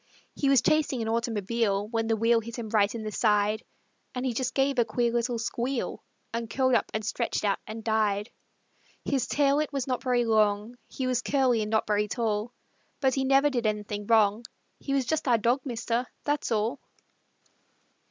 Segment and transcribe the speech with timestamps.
[0.33, 3.61] He was chasing an automobile When the wheel hit him right in the side,
[4.15, 6.01] So he just gave a queer little squeal
[6.33, 8.31] And curled up and stretched out and died.
[9.05, 12.51] His tail it was not very long, He was curly and not very tall;
[12.99, 14.43] But he never did anything wrong
[14.79, 16.79] He was just our dog, mister that's all.